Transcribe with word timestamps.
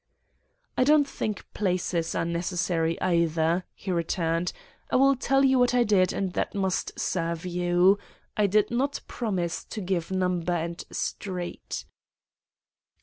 "'I 0.79 0.83
don't 0.85 1.07
think 1.07 1.45
places 1.53 2.15
are 2.15 2.25
necessary 2.25 2.99
either,' 3.01 3.65
he 3.75 3.91
returned. 3.91 4.51
'I 4.89 4.95
will 4.95 5.15
tell 5.15 5.45
you 5.45 5.59
what 5.59 5.75
I 5.75 5.83
did 5.83 6.11
and 6.11 6.33
that 6.33 6.55
must 6.55 6.99
serve 6.99 7.45
you. 7.45 7.99
I 8.35 8.47
did 8.47 8.71
not 8.71 9.01
promise 9.07 9.63
to 9.65 9.79
give 9.79 10.09
number 10.09 10.53
and 10.53 10.83
street. 10.91 11.85